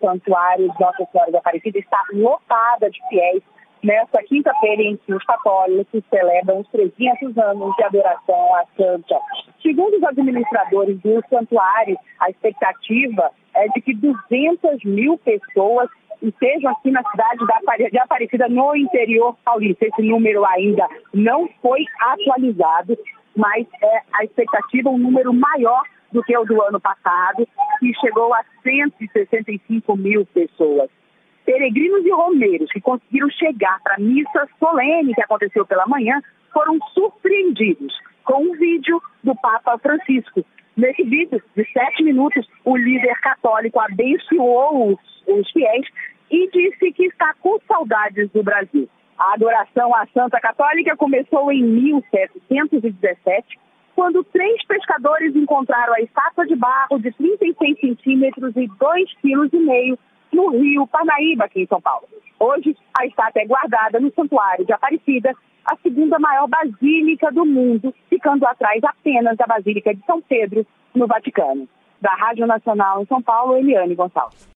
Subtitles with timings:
[0.00, 3.42] Santuário de Nossa Senhora da Aparecida está lotada de fiéis
[3.82, 9.20] nesta quinta-feira em que os católicos celebram os 300 anos de adoração à Santa.
[9.62, 15.88] Segundo os administradores do santuário, a expectativa é de que 200 mil pessoas
[16.22, 17.38] estejam aqui na cidade
[17.90, 19.86] de Aparecida, no interior paulista.
[19.86, 22.96] Esse número ainda não foi atualizado,
[23.36, 25.82] mas é a expectativa um número maior
[26.12, 27.46] do que o do ano passado,
[27.80, 30.90] que chegou a 165 mil pessoas.
[31.44, 36.20] Peregrinos e romeiros que conseguiram chegar para a missa solene que aconteceu pela manhã
[36.52, 37.94] foram surpreendidos
[38.24, 40.44] com um vídeo do Papa Francisco.
[40.76, 45.86] Nesse vídeo, de sete minutos, o líder católico abençoou os, os fiéis
[46.30, 48.88] e disse que está com saudades do Brasil.
[49.18, 53.58] A adoração à Santa Católica começou em 1717,
[53.98, 59.98] quando três pescadores encontraram a estátua de barro de 36 centímetros e 2,5 kg
[60.32, 62.06] no rio Parnaíba, aqui em São Paulo.
[62.38, 67.92] Hoje, a estátua é guardada no Santuário de Aparecida, a segunda maior basílica do mundo,
[68.08, 71.68] ficando atrás apenas da Basílica de São Pedro, no Vaticano.
[72.00, 74.46] Da Rádio Nacional em São Paulo, Eliane Gonçalves.